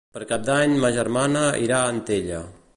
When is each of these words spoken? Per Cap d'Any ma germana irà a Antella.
Per 0.17 0.21
Cap 0.29 0.47
d'Any 0.47 0.73
ma 0.85 0.91
germana 0.95 1.45
irà 1.67 1.79
a 1.85 1.93
Antella. 1.97 2.45